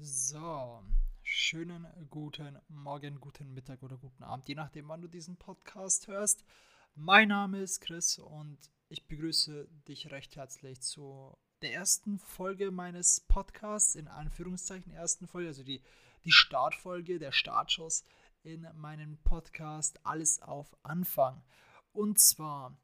So, 0.00 0.80
schönen 1.24 1.84
guten 2.08 2.56
Morgen, 2.68 3.18
guten 3.18 3.52
Mittag 3.52 3.82
oder 3.82 3.96
guten 3.96 4.22
Abend, 4.22 4.46
je 4.46 4.54
nachdem, 4.54 4.86
wann 4.86 5.02
du 5.02 5.08
diesen 5.08 5.36
Podcast 5.36 6.06
hörst. 6.06 6.44
Mein 6.94 7.26
Name 7.30 7.62
ist 7.62 7.80
Chris 7.80 8.16
und 8.20 8.58
ich 8.88 9.08
begrüße 9.08 9.66
dich 9.88 10.12
recht 10.12 10.36
herzlich 10.36 10.80
zu 10.82 11.36
der 11.62 11.72
ersten 11.72 12.20
Folge 12.20 12.70
meines 12.70 13.22
Podcasts, 13.26 13.96
in 13.96 14.06
Anführungszeichen 14.06 14.92
ersten 14.92 15.26
Folge, 15.26 15.48
also 15.48 15.64
die, 15.64 15.82
die 16.24 16.30
Startfolge, 16.30 17.18
der 17.18 17.32
Startschuss 17.32 18.04
in 18.44 18.68
meinem 18.76 19.18
Podcast 19.24 19.98
Alles 20.06 20.40
auf 20.40 20.76
Anfang. 20.84 21.42
Und 21.90 22.20
zwar 22.20 22.78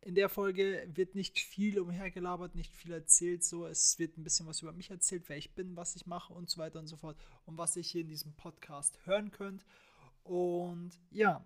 in 0.00 0.14
der 0.14 0.28
Folge 0.28 0.86
wird 0.92 1.14
nicht 1.14 1.38
viel 1.38 1.80
umhergelabert, 1.80 2.54
nicht 2.54 2.74
viel 2.74 2.92
erzählt. 2.92 3.44
So, 3.44 3.66
es 3.66 3.98
wird 3.98 4.16
ein 4.16 4.24
bisschen 4.24 4.46
was 4.46 4.62
über 4.62 4.72
mich 4.72 4.90
erzählt, 4.90 5.28
wer 5.28 5.36
ich 5.36 5.54
bin, 5.54 5.76
was 5.76 5.96
ich 5.96 6.06
mache 6.06 6.32
und 6.32 6.48
so 6.48 6.58
weiter 6.58 6.78
und 6.78 6.86
so 6.86 6.96
fort. 6.96 7.16
Und 7.44 7.58
was 7.58 7.76
ihr 7.76 7.82
hier 7.82 8.02
in 8.02 8.08
diesem 8.08 8.34
Podcast 8.34 8.98
hören 9.04 9.30
könnt. 9.30 9.64
Und 10.22 10.92
ja, 11.10 11.44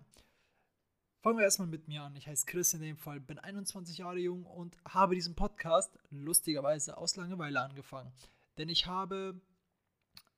fangen 1.21 1.37
wir 1.37 1.45
erstmal 1.45 1.67
mit 1.67 1.87
mir 1.87 2.03
an. 2.03 2.15
Ich 2.15 2.27
heiße 2.27 2.45
Chris 2.45 2.73
in 2.73 2.81
dem 2.81 2.97
Fall, 2.97 3.19
bin 3.19 3.39
21 3.39 3.99
Jahre 3.99 4.19
jung 4.19 4.45
und 4.45 4.77
habe 4.85 5.15
diesen 5.15 5.35
Podcast 5.35 5.97
lustigerweise 6.09 6.97
aus 6.97 7.15
Langeweile 7.15 7.61
angefangen. 7.61 8.11
Denn 8.57 8.69
ich 8.69 8.85
habe 8.85 9.39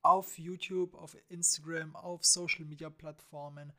auf 0.02 0.38
YouTube, 0.38 0.96
auf 0.96 1.18
Instagram, 1.30 1.96
auf 1.96 2.26
Social 2.26 2.66
Media 2.66 2.90
Plattformen 2.90 3.74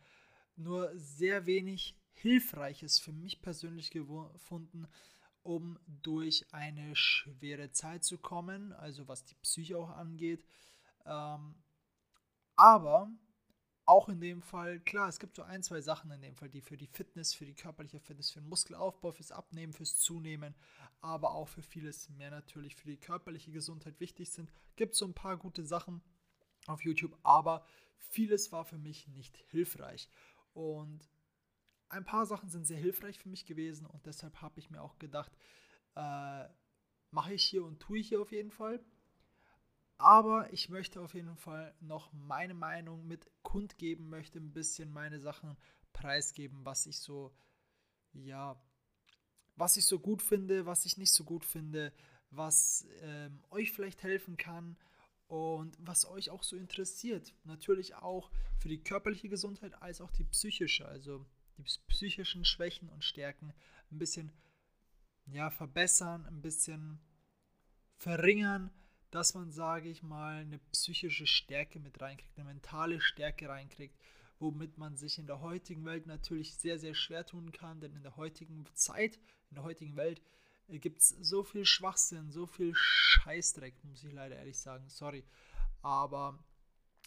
nur 0.57 0.91
sehr 0.97 1.47
wenig 1.47 1.95
Hilfreiches 2.15 2.99
für 2.99 3.13
mich 3.13 3.43
persönlich 3.43 3.91
gefunden, 3.91 4.87
um 5.43 5.79
durch 5.87 6.47
eine 6.53 6.97
schwere 6.97 7.71
Zeit 7.71 8.05
zu 8.05 8.19
kommen, 8.19 8.73
also 8.73 9.07
was 9.09 9.25
die 9.25 9.35
Psyche 9.37 9.77
auch 9.77 9.91
angeht. 9.91 10.45
Ähm, 11.05 11.55
aber 12.57 13.11
auch 13.87 14.09
in 14.09 14.21
dem 14.21 14.41
Fall, 14.41 14.81
klar, 14.81 15.09
es 15.09 15.19
gibt 15.19 15.37
so 15.37 15.43
ein, 15.43 15.63
zwei 15.63 15.83
Sachen 15.83 16.11
in 16.11 16.23
dem 16.23 16.37
Fall, 16.37 16.49
die 16.49 16.63
für 16.63 16.79
die 16.79 16.87
Fitness, 16.87 17.35
für 17.35 17.45
die 17.45 17.55
körperliche 17.55 18.01
Fitness, 18.01 18.31
für 18.31 18.41
den 18.41 18.49
Muskelaufbau, 18.49 19.13
fürs 19.13 19.33
Abnehmen, 19.33 19.75
fürs 19.75 19.99
Zunehmen, 19.99 20.55
aber 21.01 21.35
auch 21.35 21.49
für 21.49 21.63
vieles 21.63 22.09
mehr 22.09 22.31
natürlich 22.31 22.77
für 22.77 22.87
die 22.87 22.97
körperliche 22.97 23.53
Gesundheit 23.53 24.01
wichtig 24.01 24.31
sind. 24.31 24.51
Gibt 24.77 24.95
so 24.95 25.05
ein 25.05 25.15
paar 25.15 25.37
gute 25.37 25.67
Sachen 25.67 26.01
auf 26.67 26.83
YouTube, 26.83 27.19
aber 27.23 27.67
vieles 27.99 28.53
war 28.53 28.65
für 28.65 28.79
mich 28.79 29.07
nicht 29.09 29.37
hilfreich. 29.49 30.09
Und 30.55 31.07
ein 31.95 32.05
paar 32.05 32.27
Sachen 32.27 32.49
sind 32.49 32.67
sehr 32.67 32.79
hilfreich 32.79 33.19
für 33.19 33.29
mich 33.29 33.47
gewesen 33.47 33.87
und 33.87 34.05
deshalb 34.07 34.43
habe 34.43 34.59
ich 34.59 34.71
mir 34.71 34.83
auch 34.83 34.99
gedacht, 34.99 35.33
äh, 35.95 36.45
mache 37.11 37.35
ich 37.35 37.45
hier 37.45 37.65
und 37.65 37.81
tue 37.81 37.99
ich 37.99 38.09
hier 38.09 38.21
auf 38.21 38.33
jeden 38.33 38.51
Fall. 38.51 38.85
Aber 39.97 40.53
ich 40.53 40.69
möchte 40.69 41.01
auf 41.01 41.15
jeden 41.15 41.37
Fall 41.37 41.75
noch 41.81 42.13
meine 42.13 42.55
Meinung 42.55 43.07
mit 43.07 43.31
kundgeben, 43.43 44.09
möchte 44.09 44.41
ein 44.41 44.53
bisschen 44.53 44.93
meine 44.93 45.21
Sachen 45.21 45.57
preisgeben, 45.93 46.65
was 46.65 46.87
ich 46.87 46.99
so, 46.99 47.33
ja, 48.13 48.61
was 49.55 49.77
ich 49.77 49.87
so 49.87 50.01
gut 50.01 50.21
finde, 50.21 50.67
was 50.67 50.85
ich 50.85 50.99
nicht 50.99 51.13
so 51.13 51.23
gut 51.23 51.45
finde, 51.45 51.93
was 52.31 52.89
ähm, 53.03 53.41
euch 53.51 53.71
vielleicht 53.71 54.03
helfen 54.03 54.37
kann 54.37 54.77
und 55.29 55.77
was 55.79 56.07
euch 56.07 56.31
auch 56.31 56.43
so 56.43 56.57
interessiert. 56.57 57.33
Natürlich 57.45 57.95
auch 57.95 58.33
für 58.59 58.69
die 58.69 58.83
körperliche 58.83 59.29
Gesundheit 59.29 59.81
als 59.81 60.01
auch 60.01 60.11
die 60.11 60.25
psychische. 60.25 60.87
Also 60.87 61.25
die 61.57 61.65
psychischen 61.89 62.45
Schwächen 62.45 62.89
und 62.89 63.05
Stärken 63.05 63.53
ein 63.91 63.99
bisschen 63.99 64.33
ja, 65.27 65.51
verbessern, 65.51 66.27
ein 66.27 66.43
bisschen 66.43 67.01
verringern, 67.97 68.71
dass 69.11 69.35
man, 69.35 69.53
sage 69.53 69.89
ich 69.89 70.03
mal, 70.03 70.41
eine 70.41 70.59
psychische 70.73 71.27
Stärke 71.27 71.79
mit 71.79 72.01
reinkriegt, 72.01 72.37
eine 72.37 72.47
mentale 72.47 73.01
Stärke 73.01 73.49
reinkriegt, 73.49 73.97
womit 74.39 74.77
man 74.77 74.97
sich 74.97 75.19
in 75.19 75.27
der 75.27 75.41
heutigen 75.41 75.85
Welt 75.85 76.07
natürlich 76.07 76.57
sehr, 76.57 76.79
sehr 76.79 76.95
schwer 76.95 77.25
tun 77.25 77.53
kann, 77.53 77.81
denn 77.81 77.95
in 77.95 78.03
der 78.03 78.17
heutigen 78.17 78.67
Zeit, 78.75 79.17
in 79.51 79.55
der 79.55 79.65
heutigen 79.65 79.97
Welt 79.97 80.21
äh, 80.69 80.79
gibt 80.79 81.01
es 81.01 81.09
so 81.09 81.45
viel 81.45 81.65
Schwachsinn, 81.65 82.31
so 82.33 82.47
viel 82.47 82.73
Scheißdreck, 82.75 83.85
muss 83.85 84.03
ich 84.03 84.13
leider 84.13 84.37
ehrlich 84.37 84.59
sagen, 84.59 84.89
sorry, 84.89 85.25
aber 85.83 86.39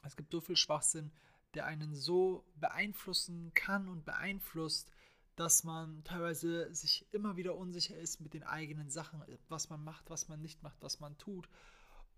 es 0.03 0.15
gibt 0.15 0.31
so 0.31 0.39
viel 0.39 0.55
Schwachsinn, 0.55 1.11
der 1.57 1.65
einen 1.65 1.95
so 1.95 2.45
beeinflussen 2.55 3.51
kann 3.55 3.89
und 3.89 4.05
beeinflusst, 4.05 4.91
dass 5.35 5.63
man 5.63 6.03
teilweise 6.03 6.73
sich 6.73 7.07
immer 7.11 7.35
wieder 7.35 7.55
unsicher 7.55 7.97
ist 7.97 8.21
mit 8.21 8.35
den 8.35 8.43
eigenen 8.43 8.91
Sachen, 8.91 9.23
was 9.49 9.69
man 9.69 9.83
macht, 9.83 10.09
was 10.11 10.29
man 10.29 10.39
nicht 10.39 10.61
macht, 10.61 10.77
was 10.81 10.99
man 10.99 11.17
tut. 11.17 11.49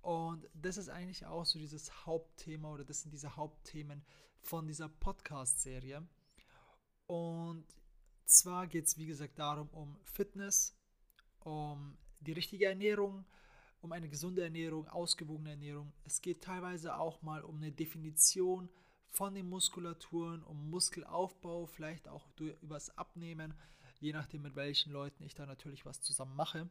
Und 0.02 0.46
das 0.54 0.76
ist 0.76 0.90
eigentlich 0.90 1.26
auch 1.26 1.46
so 1.46 1.58
dieses 1.58 2.06
Hauptthema 2.06 2.70
oder 2.70 2.84
das 2.84 3.02
sind 3.02 3.12
diese 3.12 3.38
Hauptthemen 3.38 4.04
von 4.42 4.68
dieser 4.68 4.90
Podcast-Serie. 4.90 6.06
Und 7.08 7.66
zwar 8.26 8.68
geht 8.68 8.88
es, 8.88 8.98
wie 8.98 9.06
gesagt, 9.06 9.40
darum, 9.40 9.70
um 9.70 9.98
Fitness, 10.04 10.78
um 11.40 11.98
die 12.20 12.34
richtige 12.34 12.66
Ernährung, 12.66 13.26
um 13.82 13.94
eine 13.94 14.10
gesunde 14.10 14.44
Ernährung, 14.44 14.88
ausgewogene 14.90 15.52
Ernährung. 15.52 15.94
Es 16.04 16.22
geht 16.22 16.44
teilweise 16.44 16.98
auch 16.98 17.22
mal 17.22 17.42
um 17.44 17.58
eine 17.58 17.72
Definition 17.72 18.70
von 19.10 19.34
den 19.34 19.50
Muskulaturen, 19.50 20.44
um 20.44 20.70
Muskelaufbau, 20.70 21.66
vielleicht 21.66 22.08
auch 22.08 22.28
übers 22.62 22.96
Abnehmen, 22.98 23.54
je 24.00 24.14
nachdem 24.14 24.44
mit 24.44 24.56
welchen 24.56 24.92
Leuten 24.92 25.24
ich 25.24 25.36
da 25.36 25.46
natürlich 25.46 25.86
was 25.86 26.02
zusammen 26.02 26.36
mache. 26.36 26.70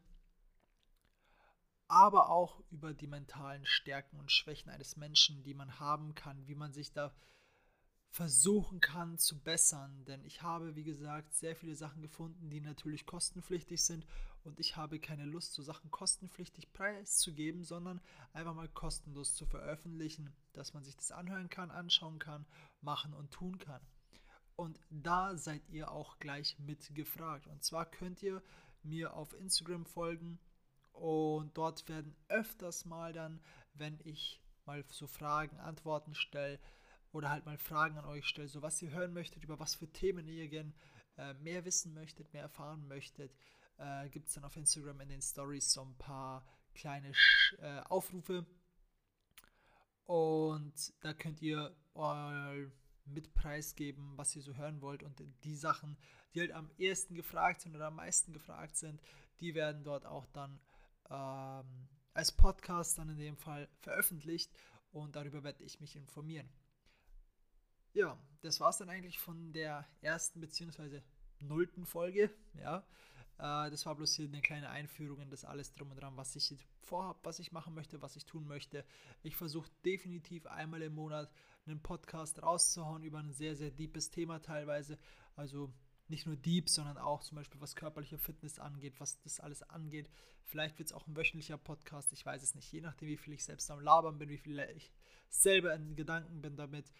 Aber 1.88 2.30
auch 2.30 2.62
über 2.70 2.92
die 2.92 3.06
mentalen 3.06 3.64
Stärken 3.64 4.18
und 4.18 4.30
Schwächen 4.30 4.70
eines 4.70 4.96
Menschen, 4.96 5.42
die 5.42 5.54
man 5.54 5.80
haben 5.80 6.14
kann, 6.14 6.46
wie 6.46 6.54
man 6.54 6.72
sich 6.72 6.92
da 6.92 7.14
versuchen 8.10 8.80
kann 8.80 9.18
zu 9.18 9.38
bessern. 9.38 10.04
Denn 10.06 10.24
ich 10.24 10.42
habe, 10.42 10.74
wie 10.76 10.84
gesagt, 10.84 11.34
sehr 11.34 11.54
viele 11.54 11.74
Sachen 11.74 12.02
gefunden, 12.02 12.50
die 12.50 12.60
natürlich 12.60 13.06
kostenpflichtig 13.06 13.82
sind. 13.82 14.06
Und 14.44 14.58
ich 14.60 14.76
habe 14.76 14.98
keine 14.98 15.24
Lust, 15.24 15.52
so 15.52 15.62
Sachen 15.62 15.90
kostenpflichtig 15.90 16.72
preiszugeben, 16.72 17.64
sondern 17.64 18.00
einfach 18.32 18.54
mal 18.54 18.68
kostenlos 18.68 19.34
zu 19.34 19.46
veröffentlichen, 19.46 20.32
dass 20.52 20.74
man 20.74 20.84
sich 20.84 20.96
das 20.96 21.12
anhören 21.12 21.50
kann, 21.50 21.70
anschauen 21.70 22.18
kann, 22.18 22.46
machen 22.80 23.12
und 23.12 23.30
tun 23.30 23.58
kann. 23.58 23.82
Und 24.56 24.80
da 24.90 25.36
seid 25.36 25.68
ihr 25.68 25.92
auch 25.92 26.18
gleich 26.18 26.58
mit 26.58 26.94
gefragt. 26.94 27.46
Und 27.46 27.62
zwar 27.62 27.86
könnt 27.86 28.22
ihr 28.22 28.42
mir 28.82 29.14
auf 29.14 29.34
Instagram 29.34 29.86
folgen 29.86 30.38
und 30.92 31.56
dort 31.56 31.88
werden 31.88 32.16
öfters 32.28 32.84
mal 32.84 33.12
dann, 33.12 33.40
wenn 33.74 34.00
ich 34.02 34.42
mal 34.64 34.84
so 34.88 35.06
Fragen, 35.06 35.58
Antworten 35.60 36.14
stelle, 36.14 36.58
oder 37.18 37.30
halt 37.30 37.44
mal 37.46 37.58
Fragen 37.58 37.98
an 37.98 38.04
euch 38.04 38.26
stelle, 38.26 38.46
so 38.46 38.62
was 38.62 38.80
ihr 38.80 38.92
hören 38.92 39.12
möchtet, 39.12 39.42
über 39.42 39.58
was 39.58 39.74
für 39.74 39.90
Themen 39.92 40.28
ihr 40.28 40.46
gern 40.46 40.72
äh, 41.16 41.34
mehr 41.34 41.64
wissen 41.64 41.92
möchtet, 41.92 42.32
mehr 42.32 42.42
erfahren 42.42 42.86
möchtet, 42.86 43.34
äh, 43.78 44.08
gibt 44.08 44.28
es 44.28 44.34
dann 44.34 44.44
auf 44.44 44.56
Instagram 44.56 45.00
in 45.00 45.08
den 45.08 45.20
Stories 45.20 45.72
so 45.72 45.82
ein 45.82 45.98
paar 45.98 46.46
kleine 46.74 47.12
Sch 47.12 47.56
äh, 47.60 47.80
Aufrufe. 47.88 48.46
Und 50.04 50.94
da 51.00 51.12
könnt 51.12 51.42
ihr 51.42 51.76
mit 53.04 53.34
preisgeben, 53.34 54.16
was 54.16 54.36
ihr 54.36 54.42
so 54.42 54.54
hören 54.54 54.80
wollt. 54.80 55.02
Und 55.02 55.20
die 55.42 55.56
Sachen, 55.56 55.98
die 56.32 56.40
halt 56.40 56.52
am 56.52 56.70
ehesten 56.78 57.16
gefragt 57.16 57.62
sind 57.62 57.74
oder 57.74 57.88
am 57.88 57.96
meisten 57.96 58.32
gefragt 58.32 58.76
sind, 58.76 59.02
die 59.40 59.56
werden 59.56 59.82
dort 59.82 60.06
auch 60.06 60.26
dann 60.26 60.60
ähm, 61.10 61.88
als 62.14 62.30
Podcast 62.30 62.96
dann 62.96 63.10
in 63.10 63.18
dem 63.18 63.36
Fall 63.36 63.68
veröffentlicht 63.80 64.52
und 64.92 65.16
darüber 65.16 65.42
werde 65.42 65.64
ich 65.64 65.80
mich 65.80 65.96
informieren. 65.96 66.48
Ja, 67.94 68.18
das 68.42 68.60
war 68.60 68.70
es 68.70 68.78
dann 68.78 68.90
eigentlich 68.90 69.18
von 69.18 69.52
der 69.52 69.86
ersten 70.00 70.40
bzw. 70.40 71.00
nullten 71.40 71.86
Folge. 71.86 72.30
Ja, 72.54 72.84
äh, 73.38 73.70
das 73.70 73.86
war 73.86 73.94
bloß 73.94 74.14
hier 74.14 74.26
eine 74.26 74.42
kleine 74.42 74.70
Einführung 74.70 75.20
in 75.20 75.30
das 75.30 75.44
alles 75.44 75.72
drum 75.72 75.90
und 75.90 76.00
dran, 76.00 76.16
was 76.16 76.36
ich 76.36 76.66
vorhabe, 76.80 77.18
was 77.22 77.38
ich 77.38 77.52
machen 77.52 77.74
möchte, 77.74 78.02
was 78.02 78.16
ich 78.16 78.26
tun 78.26 78.46
möchte. 78.46 78.84
Ich 79.22 79.36
versuche 79.36 79.70
definitiv 79.84 80.46
einmal 80.46 80.82
im 80.82 80.94
Monat 80.94 81.30
einen 81.66 81.82
Podcast 81.82 82.42
rauszuhauen 82.42 83.02
über 83.02 83.18
ein 83.18 83.32
sehr, 83.32 83.54
sehr 83.56 83.70
deepes 83.70 84.10
Thema 84.10 84.40
teilweise. 84.40 84.98
Also 85.36 85.72
nicht 86.08 86.26
nur 86.26 86.36
deep, 86.36 86.68
sondern 86.68 86.96
auch 86.96 87.22
zum 87.22 87.36
Beispiel 87.36 87.60
was 87.60 87.76
körperliche 87.76 88.18
Fitness 88.18 88.58
angeht, 88.58 88.98
was 88.98 89.20
das 89.20 89.40
alles 89.40 89.62
angeht. 89.62 90.08
Vielleicht 90.44 90.78
wird 90.78 90.88
es 90.88 90.94
auch 90.94 91.06
ein 91.06 91.16
wöchentlicher 91.16 91.58
Podcast, 91.58 92.12
ich 92.12 92.24
weiß 92.24 92.42
es 92.42 92.54
nicht, 92.54 92.72
je 92.72 92.80
nachdem, 92.80 93.08
wie 93.08 93.18
viel 93.18 93.34
ich 93.34 93.44
selbst 93.44 93.70
am 93.70 93.80
Labern 93.80 94.18
bin, 94.18 94.30
wie 94.30 94.38
viel 94.38 94.58
ich 94.74 94.90
selber 95.28 95.74
in 95.74 95.94
Gedanken 95.94 96.40
bin 96.40 96.56
damit. 96.56 96.90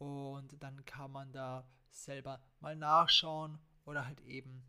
Und 0.00 0.62
dann 0.62 0.82
kann 0.86 1.12
man 1.12 1.30
da 1.30 1.68
selber 1.90 2.40
mal 2.60 2.74
nachschauen 2.74 3.58
oder 3.84 4.06
halt 4.06 4.18
eben 4.22 4.64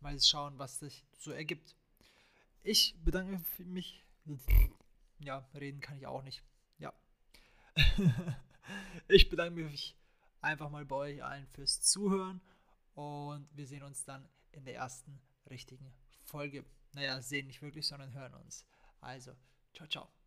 mal 0.00 0.20
schauen, 0.20 0.58
was 0.58 0.78
sich 0.78 1.06
so 1.16 1.32
ergibt. 1.32 1.74
Ich 2.62 2.94
bedanke 3.02 3.42
mich. 3.64 4.04
Ja, 5.20 5.48
reden 5.54 5.80
kann 5.80 5.96
ich 5.96 6.06
auch 6.06 6.22
nicht. 6.22 6.42
Ja. 6.78 6.92
ich 9.08 9.30
bedanke 9.30 9.62
mich 9.62 9.96
einfach 10.42 10.68
mal 10.68 10.84
bei 10.84 10.96
euch 10.96 11.24
allen 11.24 11.46
fürs 11.46 11.80
Zuhören 11.80 12.42
und 12.92 13.48
wir 13.56 13.66
sehen 13.66 13.82
uns 13.82 14.04
dann 14.04 14.28
in 14.52 14.66
der 14.66 14.74
ersten 14.74 15.18
richtigen 15.48 15.94
Folge. 16.24 16.62
Naja, 16.92 17.22
sehen 17.22 17.46
nicht 17.46 17.62
wirklich, 17.62 17.86
sondern 17.86 18.12
hören 18.12 18.34
uns. 18.34 18.66
Also, 19.00 19.32
ciao, 19.72 19.88
ciao. 19.88 20.17